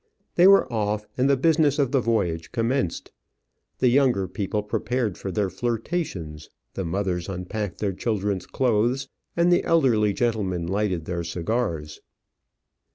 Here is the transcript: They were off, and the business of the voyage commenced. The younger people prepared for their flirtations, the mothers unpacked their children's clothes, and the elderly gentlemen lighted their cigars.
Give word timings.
They 0.33 0.47
were 0.47 0.65
off, 0.73 1.05
and 1.15 1.29
the 1.29 1.37
business 1.37 1.77
of 1.77 1.91
the 1.91 2.01
voyage 2.01 2.51
commenced. 2.51 3.11
The 3.77 3.89
younger 3.89 4.27
people 4.27 4.63
prepared 4.63 5.15
for 5.15 5.31
their 5.31 5.51
flirtations, 5.51 6.49
the 6.73 6.83
mothers 6.83 7.29
unpacked 7.29 7.77
their 7.77 7.93
children's 7.93 8.47
clothes, 8.47 9.09
and 9.37 9.51
the 9.53 9.63
elderly 9.63 10.11
gentlemen 10.13 10.65
lighted 10.65 11.05
their 11.05 11.23
cigars. 11.23 12.01